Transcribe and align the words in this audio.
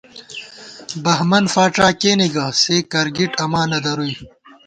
بہمن 1.03 1.43
فاڄا 1.53 1.87
کېنےگہ، 2.01 2.45
سے 2.61 2.75
کرگِٹ 2.91 3.31
اماں 3.43 3.65
نہ 3.71 3.79
درُوئی 3.83 4.13